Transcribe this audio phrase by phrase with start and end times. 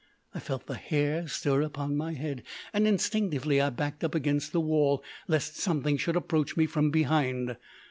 [0.33, 2.41] I felt the hair stir upon my head,
[2.73, 7.55] and instinctively I backed up against the wall, lest something should approach me from behind.